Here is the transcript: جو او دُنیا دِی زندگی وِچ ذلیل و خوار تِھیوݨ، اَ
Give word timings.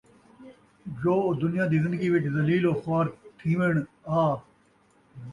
جو 0.99 1.13
او 1.25 1.29
دُنیا 1.43 1.63
دِی 1.71 1.77
زندگی 1.83 2.07
وِچ 2.11 2.25
ذلیل 2.35 2.65
و 2.69 2.73
خوار 2.81 3.05
تِھیوݨ، 3.37 3.73
اَ 4.21 4.21